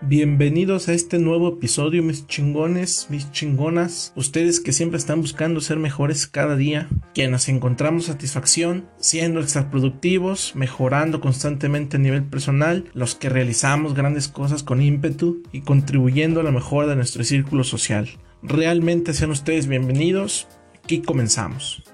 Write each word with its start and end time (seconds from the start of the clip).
Bienvenidos 0.00 0.88
a 0.88 0.92
este 0.92 1.18
nuevo 1.18 1.48
episodio, 1.48 2.02
mis 2.02 2.26
chingones, 2.26 3.06
mis 3.10 3.30
chingonas, 3.30 4.12
ustedes 4.16 4.60
que 4.60 4.72
siempre 4.72 4.98
están 4.98 5.20
buscando 5.20 5.60
ser 5.60 5.78
mejores 5.78 6.26
cada 6.26 6.56
día, 6.56 6.88
que 7.14 7.28
nos 7.28 7.48
encontramos 7.48 8.06
satisfacción 8.06 8.86
siendo 8.98 9.40
extraproductivos, 9.40 10.56
mejorando 10.56 11.20
constantemente 11.20 11.96
a 11.96 12.00
nivel 12.00 12.24
personal, 12.24 12.90
los 12.92 13.14
que 13.14 13.30
realizamos 13.30 13.94
grandes 13.94 14.28
cosas 14.28 14.62
con 14.62 14.82
ímpetu 14.82 15.42
y 15.52 15.60
contribuyendo 15.60 16.40
a 16.40 16.44
la 16.44 16.50
mejora 16.50 16.88
de 16.88 16.96
nuestro 16.96 17.24
círculo 17.24 17.64
social. 17.64 18.08
Realmente 18.42 19.14
sean 19.14 19.30
ustedes 19.30 19.68
bienvenidos, 19.68 20.48
aquí 20.82 21.00
comenzamos. 21.00 21.93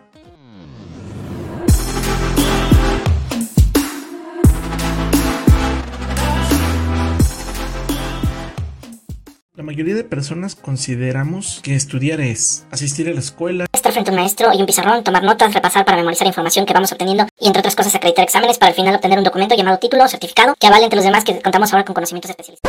Mayoría 9.70 9.94
de 9.94 10.02
personas 10.02 10.56
consideramos 10.56 11.60
que 11.62 11.76
estudiar 11.76 12.20
es 12.20 12.66
asistir 12.72 13.08
a 13.08 13.12
la 13.12 13.20
escuela, 13.20 13.66
estar 13.72 13.92
frente 13.92 14.10
a 14.10 14.12
un 14.12 14.18
maestro 14.18 14.52
y 14.52 14.58
un 14.58 14.66
pizarrón, 14.66 15.04
tomar 15.04 15.22
notas, 15.22 15.54
repasar 15.54 15.84
para 15.84 15.96
memorizar 15.96 16.26
información 16.26 16.66
que 16.66 16.72
vamos 16.72 16.90
obteniendo 16.90 17.28
y 17.38 17.46
entre 17.46 17.60
otras 17.60 17.76
cosas 17.76 17.94
acreditar 17.94 18.24
exámenes 18.24 18.58
para 18.58 18.70
al 18.70 18.74
final 18.74 18.96
obtener 18.96 19.18
un 19.18 19.22
documento 19.22 19.54
llamado 19.54 19.78
título 19.78 20.02
o 20.02 20.08
certificado 20.08 20.56
que 20.58 20.66
avale 20.66 20.82
entre 20.82 20.96
los 20.96 21.04
demás 21.04 21.22
que 21.22 21.40
contamos 21.40 21.72
ahora 21.72 21.84
con 21.84 21.94
conocimientos 21.94 22.30
especializados. 22.30 22.60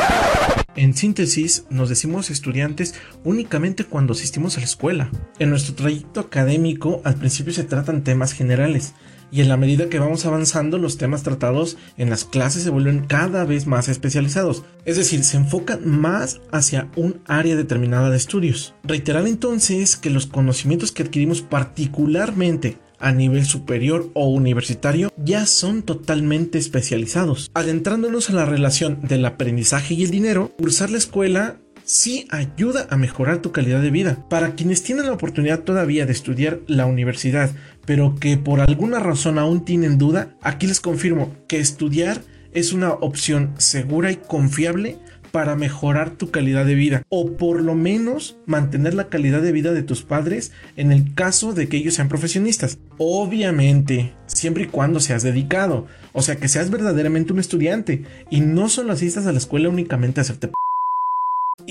En 0.75 0.93
síntesis, 0.93 1.65
nos 1.71 1.89
decimos 1.89 2.29
estudiantes 2.29 2.93
únicamente 3.23 3.83
cuando 3.83 4.13
asistimos 4.13 4.57
a 4.57 4.59
la 4.59 4.67
escuela. 4.67 5.09
En 5.39 5.49
nuestro 5.49 5.73
trayecto 5.73 6.19
académico, 6.19 7.01
al 7.03 7.15
principio 7.15 7.51
se 7.51 7.63
tratan 7.63 8.03
temas 8.03 8.33
generales, 8.33 8.93
y 9.31 9.41
en 9.41 9.49
la 9.49 9.57
medida 9.57 9.89
que 9.89 9.99
vamos 9.99 10.25
avanzando 10.25 10.77
los 10.77 10.97
temas 10.97 11.23
tratados 11.23 11.77
en 11.97 12.09
las 12.09 12.25
clases 12.25 12.63
se 12.63 12.69
vuelven 12.69 13.05
cada 13.07 13.45
vez 13.45 13.67
más 13.67 13.87
especializados, 13.87 14.63
es 14.85 14.97
decir, 14.97 15.23
se 15.23 15.37
enfocan 15.37 15.87
más 15.87 16.41
hacia 16.51 16.89
un 16.95 17.21
área 17.25 17.55
determinada 17.55 18.09
de 18.09 18.17
estudios. 18.17 18.73
Reiterar 18.83 19.27
entonces 19.27 19.95
que 19.95 20.09
los 20.09 20.27
conocimientos 20.27 20.91
que 20.91 21.03
adquirimos 21.03 21.41
particularmente 21.41 22.77
a 23.01 23.11
nivel 23.11 23.45
superior 23.45 24.09
o 24.13 24.27
universitario 24.27 25.11
ya 25.17 25.45
son 25.45 25.81
totalmente 25.81 26.59
especializados. 26.59 27.49
Adentrándonos 27.53 28.29
a 28.29 28.33
la 28.33 28.45
relación 28.45 28.99
del 29.01 29.25
aprendizaje 29.25 29.95
y 29.95 30.03
el 30.03 30.11
dinero, 30.11 30.51
cursar 30.57 30.91
la 30.91 30.99
escuela 30.99 31.57
sí 31.83 32.27
ayuda 32.29 32.87
a 32.89 32.97
mejorar 32.97 33.41
tu 33.41 33.51
calidad 33.51 33.81
de 33.81 33.91
vida. 33.91 34.25
Para 34.29 34.55
quienes 34.55 34.83
tienen 34.83 35.05
la 35.05 35.13
oportunidad 35.13 35.61
todavía 35.61 36.05
de 36.05 36.11
estudiar 36.11 36.59
la 36.67 36.85
universidad, 36.85 37.51
pero 37.85 38.15
que 38.19 38.37
por 38.37 38.61
alguna 38.61 38.99
razón 38.99 39.37
aún 39.37 39.65
tienen 39.65 39.97
duda, 39.97 40.35
aquí 40.41 40.67
les 40.67 40.79
confirmo 40.79 41.35
que 41.47 41.59
estudiar 41.59 42.21
es 42.53 42.73
una 42.73 42.91
opción 42.91 43.53
segura 43.57 44.11
y 44.11 44.17
confiable 44.17 44.97
para 45.31 45.55
mejorar 45.55 46.11
tu 46.11 46.29
calidad 46.29 46.65
de 46.65 46.75
vida 46.75 47.03
o 47.09 47.37
por 47.37 47.61
lo 47.61 47.73
menos 47.73 48.37
mantener 48.45 48.93
la 48.93 49.07
calidad 49.07 49.41
de 49.41 49.53
vida 49.53 49.71
de 49.71 49.83
tus 49.83 50.03
padres 50.03 50.51
en 50.75 50.91
el 50.91 51.13
caso 51.13 51.53
de 51.53 51.69
que 51.69 51.77
ellos 51.77 51.95
sean 51.95 52.09
profesionistas. 52.09 52.79
Obviamente, 52.97 54.13
siempre 54.25 54.63
y 54.63 54.67
cuando 54.67 54.99
seas 54.99 55.23
dedicado, 55.23 55.87
o 56.11 56.21
sea 56.21 56.35
que 56.35 56.49
seas 56.49 56.69
verdaderamente 56.69 57.33
un 57.33 57.39
estudiante 57.39 58.03
y 58.29 58.41
no 58.41 58.69
solo 58.69 58.91
asistas 58.91 59.25
a 59.25 59.31
la 59.31 59.37
escuela 59.37 59.69
únicamente 59.69 60.19
a 60.19 60.23
hacerte 60.23 60.51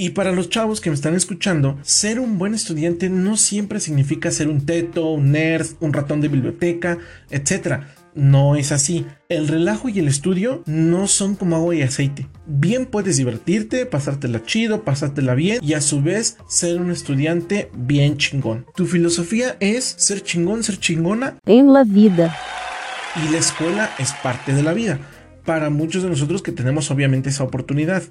y 0.00 0.10
para 0.10 0.32
los 0.32 0.48
chavos 0.48 0.80
que 0.80 0.88
me 0.88 0.94
están 0.94 1.14
escuchando, 1.14 1.78
ser 1.82 2.20
un 2.20 2.38
buen 2.38 2.54
estudiante 2.54 3.10
no 3.10 3.36
siempre 3.36 3.80
significa 3.80 4.30
ser 4.30 4.48
un 4.48 4.64
teto, 4.64 5.10
un 5.10 5.32
nerd, 5.32 5.66
un 5.80 5.92
ratón 5.92 6.22
de 6.22 6.28
biblioteca, 6.28 6.96
etc. 7.28 7.82
No 8.14 8.56
es 8.56 8.72
así. 8.72 9.04
El 9.28 9.46
relajo 9.46 9.90
y 9.90 9.98
el 9.98 10.08
estudio 10.08 10.62
no 10.64 11.06
son 11.06 11.34
como 11.34 11.56
agua 11.56 11.74
y 11.74 11.82
aceite. 11.82 12.30
Bien 12.46 12.86
puedes 12.86 13.18
divertirte, 13.18 13.84
pasártela 13.84 14.42
chido, 14.42 14.84
pasártela 14.84 15.34
bien 15.34 15.58
y 15.62 15.74
a 15.74 15.82
su 15.82 16.00
vez 16.00 16.38
ser 16.48 16.80
un 16.80 16.90
estudiante 16.90 17.70
bien 17.76 18.16
chingón. 18.16 18.64
Tu 18.74 18.86
filosofía 18.86 19.58
es 19.60 19.84
ser 19.84 20.22
chingón, 20.22 20.62
ser 20.62 20.80
chingona 20.80 21.36
en 21.44 21.74
la 21.74 21.84
vida. 21.84 22.34
Y 23.22 23.30
la 23.30 23.36
escuela 23.36 23.90
es 23.98 24.14
parte 24.22 24.55
de 24.55 24.62
la 24.62 24.72
vida. 24.72 24.98
Para 25.44 25.68
muchos 25.68 26.02
de 26.02 26.08
nosotros 26.08 26.40
que 26.40 26.52
tenemos 26.52 26.90
obviamente 26.90 27.28
esa 27.28 27.44
oportunidad. 27.44 28.02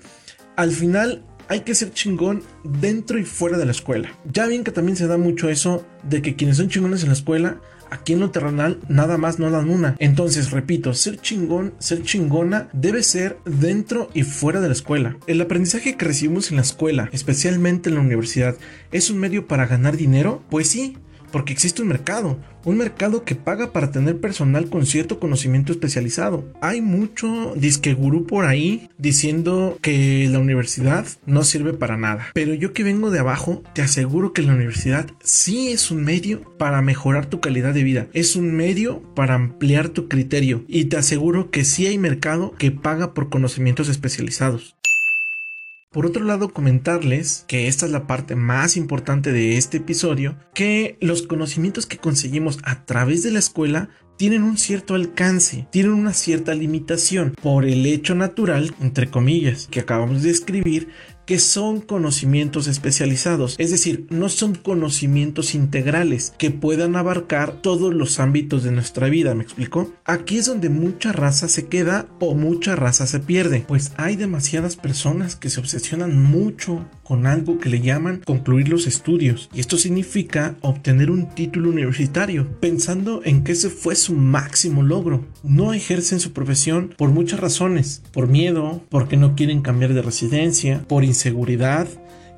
Al 0.55 0.72
final 0.72 1.23
hay 1.49 1.61
que 1.61 1.75
ser 1.75 1.91
chingón 1.91 2.43
dentro 2.63 3.17
y 3.17 3.25
fuera 3.25 3.57
de 3.57 3.65
la 3.65 3.71
escuela. 3.71 4.11
Ya 4.31 4.45
bien 4.45 4.63
que 4.63 4.71
también 4.71 4.95
se 4.95 5.07
da 5.07 5.17
mucho 5.17 5.49
eso 5.49 5.85
de 6.03 6.21
que 6.21 6.35
quienes 6.35 6.57
son 6.57 6.69
chingones 6.69 7.01
en 7.01 7.09
la 7.09 7.15
escuela, 7.15 7.59
aquí 7.89 8.13
en 8.13 8.19
lo 8.19 8.29
terrenal 8.29 8.79
nada 8.87 9.17
más 9.17 9.39
no 9.39 9.49
dan 9.49 9.69
una. 9.69 9.95
Entonces, 9.99 10.51
repito, 10.51 10.93
ser 10.93 11.19
chingón, 11.19 11.73
ser 11.79 12.03
chingona 12.03 12.69
debe 12.71 13.01
ser 13.01 13.39
dentro 13.45 14.09
y 14.13 14.23
fuera 14.23 14.61
de 14.61 14.67
la 14.67 14.73
escuela. 14.73 15.17
El 15.25 15.41
aprendizaje 15.41 15.97
que 15.97 16.05
recibimos 16.05 16.51
en 16.51 16.57
la 16.57 16.61
escuela, 16.61 17.09
especialmente 17.11 17.89
en 17.89 17.95
la 17.95 18.01
universidad, 18.01 18.55
¿es 18.91 19.09
un 19.09 19.17
medio 19.17 19.47
para 19.47 19.66
ganar 19.66 19.97
dinero? 19.97 20.43
Pues 20.51 20.69
sí, 20.69 20.97
porque 21.31 21.53
existe 21.53 21.81
un 21.81 21.88
mercado, 21.88 22.38
un 22.66 22.78
mercado 22.78 23.23
que 23.23 23.35
paga 23.35 23.72
para 23.72 23.91
tener 23.91 24.19
personal 24.19 24.69
con 24.69 24.85
cierto 24.85 25.19
conocimiento 25.19 25.72
especializado. 25.72 26.45
Hay 26.62 26.81
mucho 26.81 27.53
disque 27.56 27.94
gurú 27.94 28.25
por 28.25 28.45
ahí 28.45 28.90
diciendo 28.97 29.78
que 29.81 30.28
la 30.29 30.40
universidad 30.40 31.06
no 31.25 31.44
sirve 31.44 31.73
para 31.73 31.97
nada. 31.97 32.28
Pero 32.34 32.53
yo 32.53 32.73
que 32.73 32.84
vengo 32.84 33.12
de 33.12 33.19
abajo, 33.19 33.63
te 33.73 33.81
aseguro 33.81 34.34
que 34.34 34.41
la 34.41 34.53
universidad 34.53 35.07
sí 35.23 35.69
es 35.69 35.91
un 35.91 36.03
medio 36.03 36.41
para 36.57 36.81
mejorar 36.81 37.28
tu 37.28 37.40
calidad 37.40 37.73
de 37.73 37.84
vida. 37.84 38.07
Es 38.13 38.35
un 38.35 38.53
medio 38.53 39.01
para 39.16 39.35
ampliar 39.35 39.90
tu 39.90 40.07
criterio. 40.07 40.63
Y 40.67 40.85
te 40.85 40.97
aseguro 40.97 41.51
que 41.51 41.63
sí 41.63 41.88
hay 41.88 41.97
mercado 41.97 42.53
que 42.57 42.72
paga 42.72 43.13
por 43.13 43.29
conocimientos 43.29 43.90
especializados. 43.90 44.78
Por 45.91 46.05
otro 46.05 46.23
lado, 46.23 46.53
comentarles 46.53 47.45
que 47.47 47.67
esta 47.67 47.88
es 47.88 47.91
la 47.91 48.05
parte 48.05 48.35
más 48.35 48.77
importante 48.77 49.31
de 49.31 49.57
este 49.57 49.77
episodio, 49.77 50.38
que 50.53 51.00
los 51.01 51.23
conocimientos 51.23 51.88
que 51.88 51.97
conseguimos 51.97 52.59
a 52.63 52.85
través 52.85 53.23
de 53.23 53.31
la 53.31 53.39
escuela 53.39 53.89
tienen 54.16 54.44
un 54.44 54.59
cierto 54.59 54.94
alcance, 54.94 55.67
tienen 55.72 55.94
una 55.94 56.13
cierta 56.13 56.53
limitación 56.53 57.33
por 57.41 57.66
el 57.66 57.88
hecho 57.88 58.13
natural, 58.13 58.75
entre 58.79 59.09
comillas, 59.09 59.67
que 59.72 59.79
acabamos 59.79 60.22
de 60.22 60.29
escribir, 60.29 60.89
que 61.29 61.38
son 61.38 61.79
conocimientos 61.79 62.66
especializados, 62.66 63.53
es 63.59 63.69
decir, 63.69 64.07
no 64.09 64.29
son 64.29 64.56
conocimientos 64.56 65.53
integrales 65.53 66.34
que 66.40 66.50
puedan 66.50 66.95
abarcar 66.95 67.62
todos 67.62 67.94
los 67.94 68.19
ámbitos 68.19 68.63
de 68.63 68.72
nuestra 68.72 69.09
vida, 69.09 69.35
¿me 69.35 69.44
explico? 69.44 69.94
Aquí 70.06 70.40
es 70.40 70.47
donde 70.47 70.69
mucha 70.69 71.12
raza 71.12 71.47
se 71.47 71.67
queda 71.67 72.07
o 72.19 72.34
mucha 72.34 72.75
raza 72.75 73.06
se 73.06 73.19
pierde, 73.19 73.63
pues 73.67 73.91
hay 73.97 74.16
demasiadas 74.16 74.75
personas 74.75 75.35
que 75.35 75.51
se 75.51 75.59
obsesionan 75.59 76.19
mucho 76.19 76.84
con 77.09 77.25
algo 77.25 77.58
que 77.58 77.70
le 77.70 77.81
llaman 77.81 78.22
concluir 78.24 78.70
los 78.70 78.86
estudios, 78.86 79.50
y 79.52 79.62
esto 79.62 79.78
significa 79.78 80.58
obtener 80.62 81.09
un 81.09 81.28
título 81.28 81.72
universitario, 81.72 82.47
pensando 82.59 83.22
en 83.25 83.44
que 83.44 83.53
ese 83.53 83.72
fue 83.72 83.96
su 83.96 84.14
máximo 84.14 84.84
logro. 84.84 85.25
No 85.42 85.74
ejercen 85.74 86.20
su 86.20 86.34
profesión 86.34 86.94
por 86.96 87.09
muchas 87.09 87.40
razones, 87.40 88.03
por 88.14 88.28
miedo, 88.28 88.84
porque 88.90 89.18
no 89.18 89.36
quieren 89.36 89.62
cambiar 89.62 89.96
de 89.96 90.03
residencia, 90.03 90.86
por 90.88 91.03
seguridad 91.16 91.88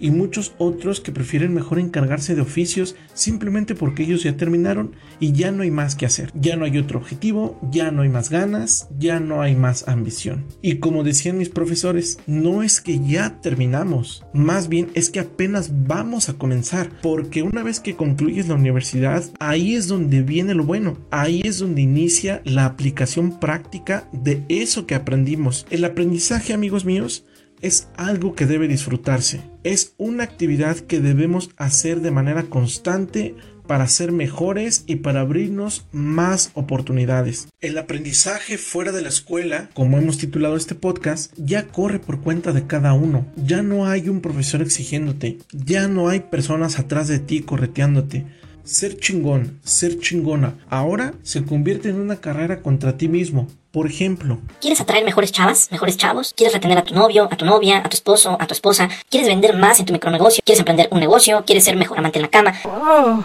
y 0.01 0.11
muchos 0.11 0.53
otros 0.57 0.99
que 0.99 1.11
prefieren 1.11 1.53
mejor 1.53 1.79
encargarse 1.79 2.35
de 2.35 2.41
oficios 2.41 2.95
simplemente 3.13 3.75
porque 3.75 4.03
ellos 4.03 4.23
ya 4.23 4.35
terminaron 4.35 4.95
y 5.19 5.31
ya 5.31 5.51
no 5.51 5.63
hay 5.63 5.71
más 5.71 5.95
que 5.95 6.05
hacer. 6.05 6.31
Ya 6.33 6.55
no 6.55 6.65
hay 6.65 6.77
otro 6.77 6.99
objetivo, 6.99 7.59
ya 7.71 7.91
no 7.91 8.01
hay 8.01 8.09
más 8.09 8.29
ganas, 8.29 8.89
ya 8.97 9.19
no 9.19 9.41
hay 9.41 9.55
más 9.55 9.87
ambición. 9.87 10.45
Y 10.61 10.77
como 10.77 11.03
decían 11.03 11.37
mis 11.37 11.49
profesores, 11.49 12.19
no 12.25 12.63
es 12.63 12.81
que 12.81 12.99
ya 12.99 13.39
terminamos, 13.41 14.25
más 14.33 14.67
bien 14.67 14.89
es 14.95 15.09
que 15.09 15.19
apenas 15.19 15.71
vamos 15.87 16.29
a 16.29 16.33
comenzar, 16.33 16.89
porque 17.01 17.43
una 17.43 17.63
vez 17.63 17.79
que 17.79 17.95
concluyes 17.95 18.47
la 18.47 18.55
universidad, 18.55 19.23
ahí 19.39 19.75
es 19.75 19.87
donde 19.87 20.23
viene 20.23 20.55
lo 20.55 20.63
bueno, 20.63 20.97
ahí 21.11 21.41
es 21.45 21.59
donde 21.59 21.81
inicia 21.81 22.41
la 22.43 22.65
aplicación 22.65 23.39
práctica 23.39 24.09
de 24.11 24.43
eso 24.49 24.87
que 24.87 24.95
aprendimos. 24.95 25.67
El 25.69 25.85
aprendizaje, 25.85 26.53
amigos 26.53 26.85
míos, 26.85 27.25
es 27.61 27.87
algo 27.95 28.35
que 28.35 28.45
debe 28.45 28.67
disfrutarse. 28.67 29.41
Es 29.63 29.93
una 29.97 30.23
actividad 30.23 30.77
que 30.77 30.99
debemos 30.99 31.51
hacer 31.57 32.01
de 32.01 32.11
manera 32.11 32.43
constante 32.43 33.35
para 33.71 33.87
ser 33.87 34.11
mejores 34.11 34.83
y 34.85 34.97
para 34.97 35.21
abrirnos 35.21 35.85
más 35.93 36.51
oportunidades. 36.55 37.47
El 37.61 37.77
aprendizaje 37.77 38.57
fuera 38.57 38.91
de 38.91 39.01
la 39.01 39.07
escuela, 39.07 39.69
como 39.73 39.97
hemos 39.97 40.17
titulado 40.17 40.57
este 40.57 40.75
podcast, 40.75 41.31
ya 41.37 41.67
corre 41.67 41.99
por 41.99 42.19
cuenta 42.19 42.51
de 42.51 42.67
cada 42.67 42.91
uno. 42.93 43.25
Ya 43.37 43.61
no 43.61 43.87
hay 43.87 44.09
un 44.09 44.19
profesor 44.19 44.61
exigiéndote, 44.61 45.37
ya 45.53 45.87
no 45.87 46.09
hay 46.09 46.19
personas 46.19 46.79
atrás 46.79 47.07
de 47.07 47.19
ti 47.19 47.43
correteándote. 47.43 48.25
Ser 48.63 48.97
chingón, 48.99 49.59
ser 49.63 49.99
chingona, 49.99 50.55
ahora 50.69 51.13
se 51.23 51.43
convierte 51.43 51.89
en 51.89 51.99
una 51.99 52.17
carrera 52.17 52.61
contra 52.61 52.97
ti 52.97 53.07
mismo, 53.07 53.47
por 53.71 53.87
ejemplo, 53.87 54.39
¿quieres 54.59 54.81
atraer 54.81 55.05
mejores 55.05 55.31
chavas, 55.31 55.69
mejores 55.71 55.95
chavos? 55.95 56.33
¿Quieres 56.35 56.53
retener 56.53 56.77
a 56.77 56.83
tu 56.83 56.93
novio, 56.93 57.29
a 57.31 57.37
tu 57.37 57.45
novia, 57.45 57.77
a 57.77 57.87
tu 57.87 57.95
esposo, 57.95 58.35
a 58.37 58.45
tu 58.45 58.53
esposa? 58.53 58.89
¿Quieres 59.09 59.29
vender 59.29 59.55
más 59.55 59.79
en 59.79 59.85
tu 59.85 59.93
micronegocio? 59.93 60.43
¿Quieres 60.45 60.59
emprender 60.59 60.89
un 60.91 60.99
negocio? 60.99 61.43
¿Quieres 61.45 61.63
ser 61.63 61.77
mejor 61.77 61.97
amante 61.97 62.19
en 62.19 62.23
la 62.23 62.29
cama? 62.29 62.53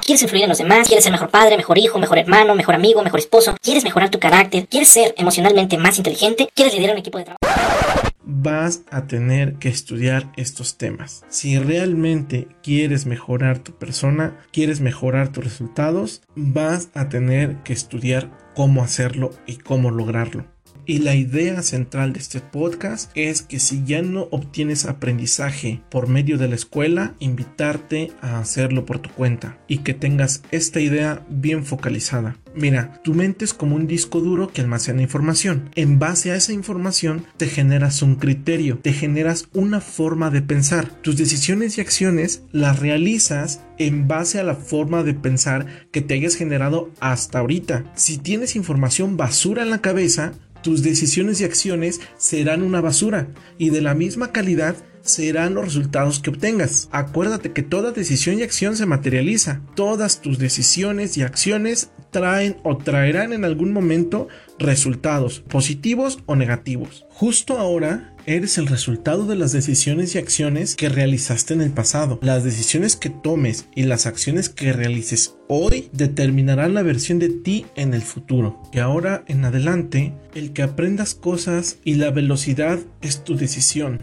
¿Quieres 0.05 0.23
influir 0.23 0.45
en 0.45 0.49
los 0.49 0.59
demás? 0.59 0.87
¿Quieres 0.87 1.03
ser 1.03 1.13
mejor 1.13 1.31
padre, 1.31 1.57
mejor 1.57 1.79
hijo, 1.79 1.99
mejor 1.99 2.19
hermano, 2.19 2.55
mejor 2.55 2.77
amigo, 2.77 3.03
mejor 3.03 3.19
esposo? 3.19 3.57
¿Quieres 3.61 3.83
mejorar 3.83 4.09
tu 4.11 4.21
carácter? 4.21 4.69
¿Quieres 4.69 4.89
ser 4.89 5.15
emocionalmente 5.19 5.79
más 5.79 5.99
inteligente? 5.99 6.49
¿Quieres 6.55 6.75
liderar 6.75 6.95
un 6.95 7.01
equipo 7.01 7.19
de 7.19 7.25
trabajo? 7.25 7.96
Vas 8.27 8.83
a 8.91 9.07
tener 9.07 9.55
que 9.55 9.69
estudiar 9.69 10.33
estos 10.37 10.77
temas. 10.77 11.25
Si 11.29 11.59
realmente 11.59 12.49
quieres 12.63 13.07
mejorar 13.07 13.61
tu 13.61 13.73
persona, 13.73 14.37
quieres 14.53 14.81
mejorar 14.81 15.29
tus 15.29 15.45
resultados, 15.45 16.23
vas 16.35 16.91
a 16.95 17.09
tener 17.09 17.63
que 17.63 17.73
estudiar 17.73 18.37
cómo 18.55 18.83
hacerlo 18.83 19.31
y 19.47 19.57
cómo 19.57 19.91
lograrlo. 19.91 20.56
Y 20.89 20.99
la 20.99 21.17
idea 21.17 21.63
central 21.63 22.13
de 22.13 22.21
este 22.21 22.41
podcast 22.41 23.11
es 23.17 23.43
que 23.43 23.59
si 23.59 23.83
ya 23.85 24.03
no 24.03 24.29
obtienes 24.31 24.87
aprendizaje 24.87 25.83
por 25.91 26.07
medio 26.07 26.39
de 26.39 26.47
la 26.47 26.55
escuela, 26.55 27.15
invitarte 27.19 28.13
a 28.21 28.39
hacerlo 28.39 28.87
por 28.87 29.01
tu 29.01 29.11
cuenta 29.11 29.59
y 29.67 29.79
que 29.79 29.95
tengas 29.95 30.43
esta 30.53 30.79
idea 30.79 31.27
bien 31.29 31.65
focalizada. 31.65 32.37
Mira, 32.55 33.03
tu 33.03 33.13
mente 33.13 33.45
es 33.45 33.53
como 33.53 33.77
un 33.77 33.87
disco 33.87 34.21
duro 34.21 34.53
que 34.53 34.63
almacena 34.63 35.03
información. 35.03 35.69
En 35.75 35.99
base 35.99 36.31
a 36.31 36.37
esa 36.37 36.53
información 36.53 37.27
te 37.37 37.49
generas 37.49 38.01
un 38.01 38.15
criterio, 38.15 38.79
te 38.79 38.93
generas 38.93 39.49
una 39.53 39.81
forma 39.81 40.31
de 40.31 40.41
pensar. 40.41 40.89
Tus 41.03 41.19
decisiones 41.19 41.77
y 41.77 41.83
acciones 41.83 42.45
las 42.53 42.79
realizas 42.79 43.61
en 43.79 44.09
base 44.09 44.41
a 44.41 44.45
la 44.45 44.55
forma 44.55 45.03
de 45.03 45.13
pensar 45.13 45.67
que 45.91 46.01
te 46.01 46.15
hayas 46.15 46.37
generado 46.37 46.91
hasta 47.01 47.41
ahorita. 47.41 47.85
Si 47.95 48.17
tienes 48.17 48.57
información 48.57 49.19
basura 49.19 49.63
en 49.63 49.71
la 49.71 49.83
cabeza, 49.83 50.33
tus 50.67 50.83
decisiones 50.83 51.41
y 51.41 51.45
acciones 51.45 52.01
serán 52.19 52.65
una 52.65 52.81
basura 52.81 53.29
y 53.57 53.71
de 53.71 53.81
la 53.81 53.95
misma 53.95 54.33
calidad 54.33 54.75
serán 55.03 55.55
los 55.55 55.65
resultados 55.65 56.19
que 56.19 56.31
obtengas. 56.31 56.89
Acuérdate 56.91 57.53
que 57.53 57.63
toda 57.63 57.93
decisión 57.93 58.41
y 58.41 58.43
acción 58.43 58.77
se 58.77 58.85
materializa. 58.85 59.61
Todas 59.77 60.21
tus 60.21 60.41
decisiones 60.41 61.17
y 61.17 61.23
acciones 61.23 61.91
traen 62.17 62.57
o 62.63 62.79
traerán 62.79 63.35
en 63.35 63.45
algún 63.45 63.75
momento 63.75 64.27
resultados 64.59 65.41
positivos 65.41 66.21
o 66.25 66.35
negativos. 66.35 67.05
Justo 67.11 67.59
ahora 67.59 68.15
eres 68.25 68.57
el 68.57 68.69
resultado 68.69 69.27
de 69.27 69.37
las 69.37 69.53
decisiones 69.53 70.15
y 70.15 70.19
acciones 70.19 70.77
que 70.77 70.89
realizaste 70.89 71.53
en 71.53 71.61
el 71.61 71.73
pasado. 71.73 72.19
Las 72.23 72.43
decisiones 72.43 72.97
que 72.97 73.11
tomes 73.11 73.69
y 73.75 73.83
las 73.83 74.07
acciones 74.07 74.49
que 74.49 74.73
realices 74.73 75.35
hoy 75.47 75.91
determinarán 75.93 76.73
la 76.73 76.83
versión 76.83 77.19
de 77.19 77.29
ti 77.29 77.67
en 77.77 77.93
el 77.93 78.01
futuro. 78.01 78.63
Y 78.73 78.79
ahora 78.79 79.23
en 79.27 79.45
adelante, 79.45 80.15
el 80.35 80.55
que 80.55 80.63
aprendas 80.63 81.15
cosas 81.15 81.81
y 81.85 81.97
la 81.97 82.11
velocidad 82.13 82.79
es 83.03 83.25
tu 83.25 83.37
decisión. 83.37 84.01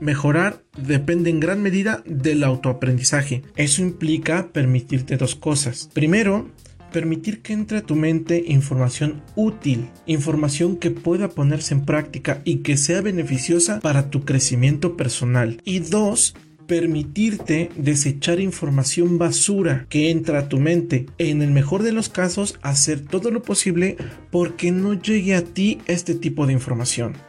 Mejorar 0.00 0.62
depende 0.76 1.28
en 1.28 1.40
gran 1.40 1.60
medida 1.60 2.04
del 2.06 2.44
autoaprendizaje. 2.44 3.42
Eso 3.56 3.82
implica 3.82 4.48
permitirte 4.52 5.16
dos 5.16 5.34
cosas. 5.34 5.90
Primero, 5.92 6.48
permitir 6.92 7.42
que 7.42 7.52
entre 7.52 7.78
a 7.78 7.82
tu 7.82 7.96
mente 7.96 8.44
información 8.46 9.22
útil, 9.36 9.88
información 10.06 10.76
que 10.76 10.90
pueda 10.90 11.28
ponerse 11.28 11.74
en 11.74 11.84
práctica 11.84 12.42
y 12.44 12.58
que 12.58 12.76
sea 12.76 13.00
beneficiosa 13.00 13.80
para 13.80 14.10
tu 14.10 14.24
crecimiento 14.24 14.96
personal. 14.96 15.60
Y 15.64 15.80
dos, 15.80 16.34
permitirte 16.66 17.70
desechar 17.76 18.38
información 18.38 19.18
basura 19.18 19.86
que 19.88 20.10
entra 20.10 20.40
a 20.40 20.48
tu 20.48 20.60
mente. 20.60 21.06
En 21.18 21.42
el 21.42 21.50
mejor 21.50 21.82
de 21.82 21.92
los 21.92 22.08
casos, 22.08 22.58
hacer 22.62 23.00
todo 23.00 23.30
lo 23.30 23.42
posible 23.42 23.96
porque 24.30 24.70
no 24.70 24.94
llegue 24.94 25.34
a 25.34 25.42
ti 25.42 25.78
este 25.86 26.14
tipo 26.14 26.46
de 26.46 26.52
información. 26.52 27.27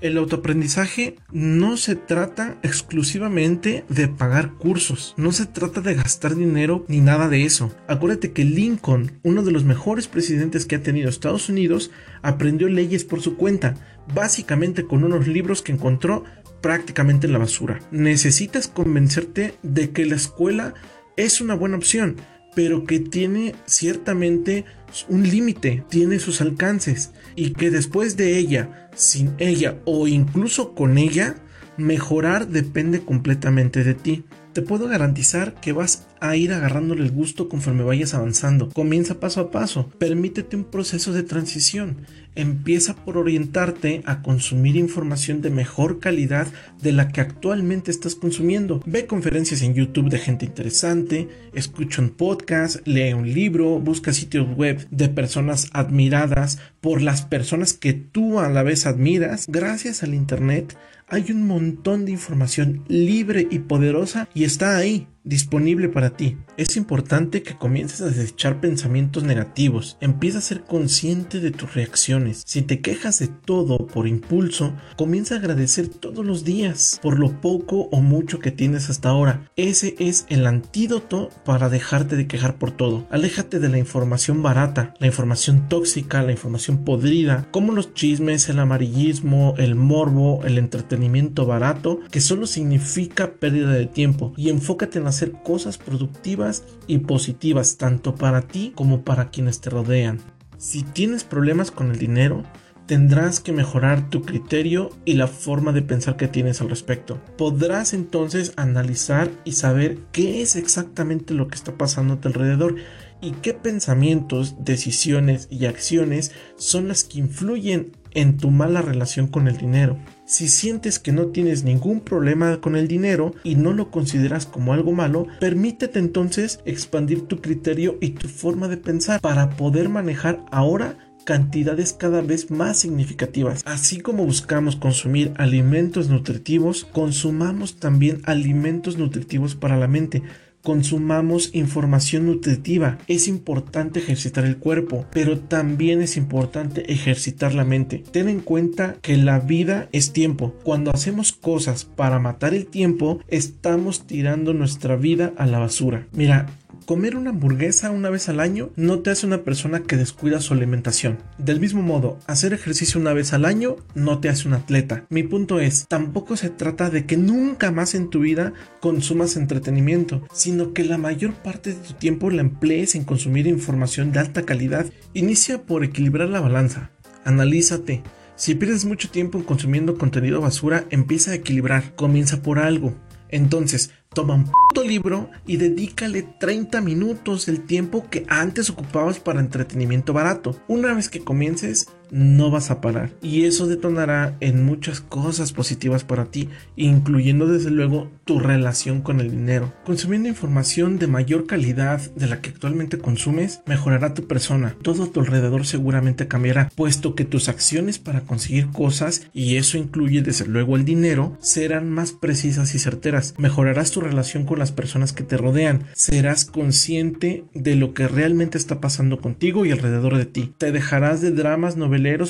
El 0.00 0.16
autoaprendizaje 0.16 1.16
no 1.30 1.76
se 1.76 1.94
trata 1.94 2.58
exclusivamente 2.62 3.84
de 3.90 4.08
pagar 4.08 4.54
cursos, 4.54 5.12
no 5.18 5.30
se 5.30 5.44
trata 5.44 5.82
de 5.82 5.94
gastar 5.94 6.36
dinero 6.36 6.86
ni 6.88 7.00
nada 7.00 7.28
de 7.28 7.44
eso. 7.44 7.70
Acuérdate 7.86 8.32
que 8.32 8.44
Lincoln, 8.44 9.20
uno 9.24 9.42
de 9.42 9.52
los 9.52 9.64
mejores 9.64 10.08
presidentes 10.08 10.64
que 10.64 10.76
ha 10.76 10.82
tenido 10.82 11.10
Estados 11.10 11.50
Unidos, 11.50 11.90
aprendió 12.22 12.68
leyes 12.68 13.04
por 13.04 13.20
su 13.20 13.36
cuenta, 13.36 13.74
básicamente 14.14 14.86
con 14.86 15.04
unos 15.04 15.26
libros 15.26 15.60
que 15.60 15.72
encontró 15.72 16.24
prácticamente 16.62 17.26
en 17.26 17.34
la 17.34 17.38
basura. 17.38 17.80
Necesitas 17.90 18.68
convencerte 18.68 19.54
de 19.62 19.90
que 19.90 20.06
la 20.06 20.16
escuela 20.16 20.72
es 21.18 21.42
una 21.42 21.54
buena 21.54 21.76
opción, 21.76 22.16
pero 22.54 22.84
que 22.84 23.00
tiene 23.00 23.54
ciertamente 23.66 24.64
un 25.08 25.28
límite, 25.28 25.84
tiene 25.88 26.18
sus 26.18 26.40
alcances 26.40 27.12
y 27.36 27.52
que 27.52 27.70
después 27.70 28.16
de 28.16 28.38
ella, 28.38 28.88
sin 28.94 29.34
ella 29.38 29.78
o 29.84 30.08
incluso 30.08 30.74
con 30.74 30.98
ella, 30.98 31.36
mejorar 31.76 32.48
depende 32.48 33.00
completamente 33.00 33.84
de 33.84 33.94
ti. 33.94 34.24
Te 34.52 34.62
puedo 34.62 34.88
garantizar 34.88 35.54
que 35.60 35.72
vas 35.72 36.08
a 36.18 36.34
ir 36.34 36.52
agarrándole 36.52 37.04
el 37.04 37.12
gusto 37.12 37.48
conforme 37.48 37.84
vayas 37.84 38.14
avanzando. 38.14 38.68
Comienza 38.70 39.20
paso 39.20 39.40
a 39.40 39.50
paso, 39.52 39.88
permítete 39.98 40.56
un 40.56 40.64
proceso 40.64 41.12
de 41.12 41.22
transición. 41.22 41.98
Empieza 42.34 42.96
por 42.96 43.16
orientarte 43.16 44.02
a 44.06 44.22
consumir 44.22 44.76
información 44.76 45.40
de 45.40 45.50
mejor 45.50 46.00
calidad 46.00 46.48
de 46.82 46.92
la 46.92 47.08
que 47.08 47.20
actualmente 47.20 47.92
estás 47.92 48.16
consumiendo. 48.16 48.82
Ve 48.86 49.06
conferencias 49.06 49.62
en 49.62 49.74
YouTube 49.74 50.10
de 50.10 50.18
gente 50.18 50.46
interesante, 50.46 51.28
escucha 51.54 52.02
un 52.02 52.10
podcast, 52.10 52.86
lee 52.86 53.12
un 53.12 53.32
libro, 53.32 53.78
busca 53.78 54.12
sitios 54.12 54.48
web 54.56 54.86
de 54.90 55.08
personas 55.08 55.68
admiradas 55.72 56.58
por 56.80 57.02
las 57.02 57.22
personas 57.22 57.72
que 57.72 57.92
tú 57.92 58.40
a 58.40 58.48
la 58.48 58.64
vez 58.64 58.86
admiras. 58.86 59.46
Gracias 59.48 60.02
al 60.02 60.14
Internet 60.14 60.76
hay 61.10 61.32
un 61.32 61.46
montón 61.46 62.04
de 62.04 62.12
información 62.12 62.84
libre 62.88 63.46
y 63.50 63.58
poderosa 63.58 64.28
y 64.34 64.44
está 64.44 64.76
ahí 64.76 65.08
disponible 65.24 65.88
para 65.88 66.10
ti. 66.10 66.36
Es 66.56 66.76
importante 66.76 67.42
que 67.42 67.56
comiences 67.56 68.00
a 68.00 68.06
desechar 68.06 68.60
pensamientos 68.60 69.22
negativos. 69.22 69.96
Empieza 70.00 70.38
a 70.38 70.42
ser 70.42 70.62
consciente 70.62 71.40
de 71.40 71.50
tus 71.50 71.74
reacciones. 71.74 72.42
Si 72.46 72.62
te 72.62 72.80
quejas 72.80 73.18
de 73.18 73.28
todo 73.28 73.86
por 73.86 74.08
impulso, 74.08 74.74
comienza 74.96 75.34
a 75.34 75.38
agradecer 75.38 75.88
todos 75.88 76.24
los 76.24 76.44
días 76.44 76.98
por 77.02 77.18
lo 77.18 77.40
poco 77.40 77.88
o 77.90 78.00
mucho 78.00 78.38
que 78.38 78.50
tienes 78.50 78.90
hasta 78.90 79.10
ahora. 79.10 79.50
Ese 79.56 79.94
es 79.98 80.26
el 80.28 80.46
antídoto 80.46 81.30
para 81.44 81.68
dejarte 81.68 82.16
de 82.16 82.26
quejar 82.26 82.56
por 82.56 82.70
todo. 82.70 83.06
Aléjate 83.10 83.58
de 83.58 83.68
la 83.68 83.78
información 83.78 84.42
barata, 84.42 84.94
la 84.98 85.06
información 85.06 85.68
tóxica, 85.68 86.22
la 86.22 86.32
información 86.32 86.84
podrida, 86.84 87.46
como 87.50 87.72
los 87.72 87.94
chismes, 87.94 88.48
el 88.48 88.58
amarillismo, 88.58 89.54
el 89.58 89.74
morbo, 89.74 90.42
el 90.44 90.58
entretenimiento 90.58 91.46
barato, 91.46 92.00
que 92.10 92.20
solo 92.20 92.46
significa 92.46 93.32
pérdida 93.34 93.72
de 93.72 93.86
tiempo. 93.86 94.32
Y 94.36 94.48
enfócate 94.48 94.98
en 94.98 95.04
hacer 95.20 95.32
cosas 95.42 95.76
productivas 95.76 96.64
y 96.86 96.98
positivas 96.98 97.76
tanto 97.76 98.14
para 98.14 98.42
ti 98.42 98.72
como 98.74 99.02
para 99.02 99.28
quienes 99.28 99.60
te 99.60 99.68
rodean. 99.68 100.18
Si 100.56 100.82
tienes 100.82 101.24
problemas 101.24 101.70
con 101.70 101.90
el 101.90 101.98
dinero, 101.98 102.42
tendrás 102.86 103.38
que 103.38 103.52
mejorar 103.52 104.08
tu 104.08 104.22
criterio 104.22 104.90
y 105.04 105.14
la 105.14 105.26
forma 105.26 105.72
de 105.72 105.82
pensar 105.82 106.16
que 106.16 106.26
tienes 106.26 106.62
al 106.62 106.70
respecto. 106.70 107.20
Podrás 107.36 107.92
entonces 107.92 108.54
analizar 108.56 109.30
y 109.44 109.52
saber 109.52 109.98
qué 110.10 110.40
es 110.40 110.56
exactamente 110.56 111.34
lo 111.34 111.48
que 111.48 111.56
está 111.56 111.76
pasando 111.76 112.14
a 112.14 112.20
tu 112.20 112.28
alrededor 112.28 112.76
y 113.20 113.32
qué 113.32 113.52
pensamientos, 113.52 114.56
decisiones 114.64 115.48
y 115.50 115.66
acciones 115.66 116.32
son 116.56 116.88
las 116.88 117.04
que 117.04 117.18
influyen 117.18 117.92
en 118.12 118.38
tu 118.38 118.50
mala 118.50 118.80
relación 118.80 119.26
con 119.26 119.48
el 119.48 119.58
dinero. 119.58 119.98
Si 120.30 120.46
sientes 120.46 121.00
que 121.00 121.10
no 121.10 121.26
tienes 121.26 121.64
ningún 121.64 122.02
problema 122.02 122.60
con 122.60 122.76
el 122.76 122.86
dinero 122.86 123.34
y 123.42 123.56
no 123.56 123.72
lo 123.72 123.90
consideras 123.90 124.46
como 124.46 124.72
algo 124.72 124.92
malo, 124.92 125.26
permítete 125.40 125.98
entonces 125.98 126.60
expandir 126.64 127.22
tu 127.22 127.40
criterio 127.40 127.98
y 128.00 128.10
tu 128.10 128.28
forma 128.28 128.68
de 128.68 128.76
pensar 128.76 129.20
para 129.20 129.50
poder 129.50 129.88
manejar 129.88 130.38
ahora 130.52 130.96
cantidades 131.24 131.92
cada 131.92 132.20
vez 132.20 132.48
más 132.48 132.78
significativas. 132.78 133.62
Así 133.66 133.98
como 133.98 134.24
buscamos 134.24 134.76
consumir 134.76 135.32
alimentos 135.36 136.08
nutritivos, 136.08 136.84
consumamos 136.84 137.80
también 137.80 138.22
alimentos 138.24 138.98
nutritivos 138.98 139.56
para 139.56 139.78
la 139.78 139.88
mente 139.88 140.22
consumamos 140.62 141.50
información 141.54 142.26
nutritiva. 142.26 142.98
Es 143.06 143.28
importante 143.28 144.00
ejercitar 144.00 144.44
el 144.44 144.58
cuerpo, 144.58 145.06
pero 145.12 145.38
también 145.38 146.02
es 146.02 146.16
importante 146.16 146.92
ejercitar 146.92 147.54
la 147.54 147.64
mente. 147.64 148.02
Ten 148.10 148.28
en 148.28 148.40
cuenta 148.40 148.96
que 149.02 149.16
la 149.16 149.40
vida 149.40 149.88
es 149.92 150.12
tiempo. 150.12 150.54
Cuando 150.62 150.90
hacemos 150.92 151.32
cosas 151.32 151.84
para 151.84 152.18
matar 152.18 152.54
el 152.54 152.66
tiempo, 152.66 153.20
estamos 153.28 154.06
tirando 154.06 154.54
nuestra 154.54 154.96
vida 154.96 155.32
a 155.36 155.46
la 155.46 155.58
basura. 155.58 156.06
Mira, 156.12 156.46
comer 156.90 157.16
una 157.16 157.30
hamburguesa 157.30 157.90
una 157.90 158.10
vez 158.10 158.28
al 158.28 158.40
año 158.40 158.70
no 158.74 158.98
te 158.98 159.10
hace 159.10 159.24
una 159.24 159.44
persona 159.44 159.84
que 159.84 159.96
descuida 159.96 160.40
su 160.40 160.54
alimentación. 160.54 161.18
Del 161.38 161.60
mismo 161.60 161.82
modo, 161.82 162.18
hacer 162.26 162.52
ejercicio 162.52 163.00
una 163.00 163.12
vez 163.12 163.32
al 163.32 163.44
año 163.44 163.76
no 163.94 164.18
te 164.18 164.28
hace 164.28 164.48
un 164.48 164.54
atleta. 164.54 165.04
Mi 165.08 165.22
punto 165.22 165.60
es, 165.60 165.86
tampoco 165.86 166.36
se 166.36 166.50
trata 166.50 166.90
de 166.90 167.06
que 167.06 167.16
nunca 167.16 167.70
más 167.70 167.94
en 167.94 168.10
tu 168.10 168.18
vida 168.18 168.52
consumas 168.80 169.36
entretenimiento, 169.36 170.26
sino 170.50 170.72
que 170.72 170.82
la 170.82 170.98
mayor 170.98 171.34
parte 171.34 171.72
de 171.72 171.76
tu 171.76 171.92
tiempo 171.94 172.28
la 172.28 172.40
emplees 172.40 172.96
en 172.96 173.04
consumir 173.04 173.46
información 173.46 174.10
de 174.10 174.18
alta 174.18 174.42
calidad. 174.42 174.84
Inicia 175.14 175.62
por 175.62 175.84
equilibrar 175.84 176.28
la 176.28 176.40
balanza. 176.40 176.90
Analízate. 177.24 178.02
Si 178.34 178.56
pierdes 178.56 178.84
mucho 178.84 179.10
tiempo 179.10 179.38
en 179.38 179.44
consumiendo 179.44 179.96
contenido 179.96 180.40
basura, 180.40 180.86
empieza 180.90 181.30
a 181.30 181.34
equilibrar. 181.34 181.94
Comienza 181.94 182.42
por 182.42 182.58
algo. 182.58 182.96
Entonces, 183.28 183.92
toma 184.12 184.34
un 184.34 184.46
puto 184.46 184.82
libro 184.82 185.30
y 185.46 185.56
dedícale 185.56 186.22
30 186.40 186.80
minutos 186.80 187.46
del 187.46 187.60
tiempo 187.60 188.10
que 188.10 188.24
antes 188.26 188.70
ocupabas 188.70 189.20
para 189.20 189.38
entretenimiento 189.38 190.12
barato. 190.12 190.60
Una 190.66 190.94
vez 190.94 191.08
que 191.08 191.20
comiences, 191.20 191.86
no 192.10 192.50
vas 192.50 192.70
a 192.70 192.80
parar. 192.80 193.10
Y 193.22 193.44
eso 193.44 193.66
detonará 193.66 194.36
en 194.40 194.64
muchas 194.64 195.00
cosas 195.00 195.52
positivas 195.52 196.04
para 196.04 196.26
ti, 196.26 196.48
incluyendo 196.76 197.46
desde 197.46 197.70
luego 197.70 198.10
tu 198.24 198.38
relación 198.38 199.00
con 199.00 199.20
el 199.20 199.30
dinero. 199.30 199.72
Consumiendo 199.84 200.28
información 200.28 200.98
de 200.98 201.06
mayor 201.06 201.46
calidad 201.46 202.00
de 202.14 202.26
la 202.26 202.40
que 202.40 202.50
actualmente 202.50 202.98
consumes, 202.98 203.62
mejorará 203.66 204.14
tu 204.14 204.26
persona. 204.26 204.76
Todo 204.82 205.04
a 205.04 205.12
tu 205.12 205.20
alrededor 205.20 205.66
seguramente 205.66 206.28
cambiará, 206.28 206.70
puesto 206.74 207.14
que 207.14 207.24
tus 207.24 207.48
acciones 207.48 207.98
para 207.98 208.22
conseguir 208.22 208.68
cosas, 208.68 209.28
y 209.32 209.56
eso 209.56 209.78
incluye 209.78 210.22
desde 210.22 210.46
luego 210.46 210.76
el 210.76 210.84
dinero, 210.84 211.36
serán 211.40 211.90
más 211.90 212.12
precisas 212.12 212.74
y 212.74 212.78
certeras. 212.78 213.34
Mejorarás 213.38 213.90
tu 213.90 214.00
relación 214.00 214.44
con 214.44 214.58
las 214.58 214.72
personas 214.72 215.12
que 215.12 215.24
te 215.24 215.36
rodean. 215.36 215.84
Serás 215.94 216.44
consciente 216.44 217.44
de 217.54 217.76
lo 217.76 217.94
que 217.94 218.08
realmente 218.08 218.58
está 218.58 218.80
pasando 218.80 219.20
contigo 219.20 219.64
y 219.64 219.72
alrededor 219.72 220.16
de 220.16 220.26
ti. 220.26 220.54
Te 220.58 220.72
dejarás 220.72 221.20
de 221.20 221.30
dramas 221.30 221.76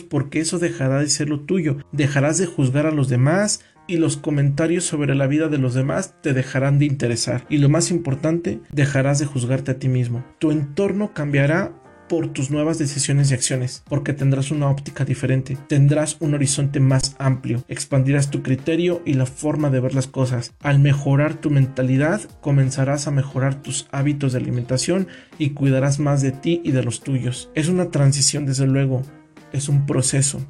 porque 0.03 0.41
eso 0.41 0.59
dejará 0.59 1.01
de 1.01 1.09
ser 1.09 1.29
lo 1.29 1.41
tuyo. 1.41 1.79
Dejarás 1.93 2.39
de 2.39 2.47
juzgar 2.47 2.87
a 2.87 2.91
los 2.91 3.09
demás, 3.09 3.61
y 3.87 3.97
los 3.97 4.17
comentarios 4.17 4.85
sobre 4.85 5.17
la 5.17 5.27
vida 5.27 5.49
de 5.49 5.59
los 5.59 5.75
demás 5.75 6.15
te 6.23 6.33
dejarán 6.33 6.79
de 6.79 6.85
interesar. 6.85 7.45
Y 7.49 7.59
lo 7.59 7.69
más 7.69 7.91
importante, 7.91 8.61
dejarás 8.71 9.19
de 9.19 9.27
juzgarte 9.27 9.73
a 9.73 9.79
ti 9.81 9.89
mismo. 9.89 10.25
Tu 10.39 10.53
entorno 10.53 11.13
cambiará 11.13 11.73
por 12.11 12.29
tus 12.29 12.51
nuevas 12.51 12.77
decisiones 12.77 13.31
y 13.31 13.35
acciones, 13.35 13.85
porque 13.89 14.13
tendrás 14.13 14.51
una 14.51 14.69
óptica 14.69 15.05
diferente, 15.05 15.57
tendrás 15.69 16.17
un 16.19 16.35
horizonte 16.35 16.81
más 16.81 17.15
amplio, 17.21 17.65
expandirás 17.69 18.31
tu 18.31 18.43
criterio 18.43 19.01
y 19.05 19.15
la 19.15 19.27
forma 19.27 19.71
de 19.71 19.79
ver 19.79 19.95
las 19.95 20.09
cosas. 20.09 20.53
Al 20.61 20.81
mejorar 20.81 21.35
tu 21.35 21.51
mentalidad, 21.51 22.21
comenzarás 22.41 23.07
a 23.07 23.13
mejorar 23.13 23.63
tus 23.63 23.87
hábitos 23.93 24.33
de 24.33 24.39
alimentación 24.39 25.07
y 25.39 25.51
cuidarás 25.51 26.01
más 26.01 26.21
de 26.21 26.33
ti 26.33 26.61
y 26.65 26.73
de 26.73 26.83
los 26.83 27.01
tuyos. 27.01 27.49
Es 27.55 27.69
una 27.69 27.93
transición, 27.93 28.45
desde 28.45 28.67
luego, 28.67 29.03
es 29.53 29.69
un 29.69 29.87
proceso, 29.87 30.41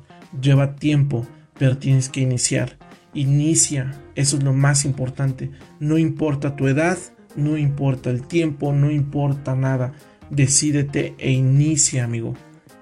lleva 0.41 0.77
tiempo, 0.77 1.27
pero 1.59 1.79
tienes 1.79 2.09
que 2.09 2.21
iniciar. 2.21 2.79
Inicia, 3.15 3.93
eso 4.15 4.37
es 4.37 4.43
lo 4.43 4.53
más 4.53 4.85
importante. 4.85 5.51
No 5.79 5.99
importa 5.99 6.57
tu 6.57 6.69
edad, 6.69 6.99
no 7.37 7.57
importa 7.57 8.11
el 8.11 8.27
tiempo, 8.27 8.73
no 8.73 8.91
importa 8.91 9.55
nada 9.55 9.93
Decídete 10.31 11.15
e 11.19 11.33
inicia, 11.33 12.05
amigo. 12.05 12.35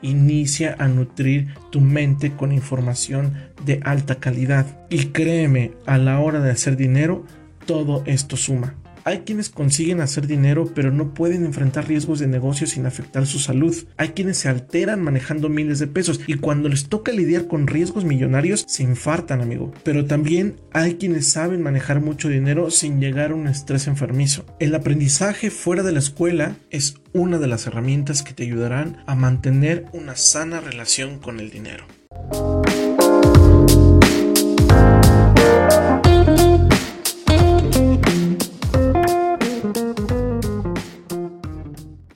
Inicia 0.02 0.76
a 0.78 0.86
nutrir 0.86 1.54
tu 1.70 1.80
mente 1.80 2.32
con 2.32 2.52
información 2.52 3.34
de 3.64 3.80
alta 3.84 4.16
calidad. 4.16 4.66
Y 4.90 5.06
créeme, 5.06 5.72
a 5.86 5.98
la 5.98 6.20
hora 6.20 6.40
de 6.40 6.50
hacer 6.50 6.76
dinero, 6.76 7.24
todo 7.66 8.02
esto 8.06 8.36
suma. 8.36 8.74
Hay 9.08 9.20
quienes 9.20 9.48
consiguen 9.48 10.02
hacer 10.02 10.26
dinero 10.26 10.70
pero 10.74 10.92
no 10.92 11.14
pueden 11.14 11.46
enfrentar 11.46 11.88
riesgos 11.88 12.18
de 12.18 12.26
negocio 12.26 12.66
sin 12.66 12.84
afectar 12.84 13.26
su 13.26 13.38
salud. 13.38 13.74
Hay 13.96 14.10
quienes 14.10 14.36
se 14.36 14.50
alteran 14.50 15.00
manejando 15.00 15.48
miles 15.48 15.78
de 15.78 15.86
pesos 15.86 16.20
y 16.26 16.34
cuando 16.34 16.68
les 16.68 16.90
toca 16.90 17.10
lidiar 17.10 17.46
con 17.46 17.66
riesgos 17.66 18.04
millonarios 18.04 18.66
se 18.68 18.82
infartan, 18.82 19.40
amigo. 19.40 19.72
Pero 19.82 20.04
también 20.04 20.56
hay 20.74 20.96
quienes 20.96 21.26
saben 21.26 21.62
manejar 21.62 22.02
mucho 22.02 22.28
dinero 22.28 22.70
sin 22.70 23.00
llegar 23.00 23.30
a 23.30 23.34
un 23.34 23.48
estrés 23.48 23.86
enfermizo. 23.86 24.44
El 24.60 24.74
aprendizaje 24.74 25.50
fuera 25.50 25.82
de 25.82 25.92
la 25.92 26.00
escuela 26.00 26.56
es 26.68 26.96
una 27.14 27.38
de 27.38 27.46
las 27.46 27.66
herramientas 27.66 28.22
que 28.22 28.34
te 28.34 28.42
ayudarán 28.42 29.02
a 29.06 29.14
mantener 29.14 29.86
una 29.94 30.16
sana 30.16 30.60
relación 30.60 31.18
con 31.18 31.40
el 31.40 31.48
dinero. 31.48 31.86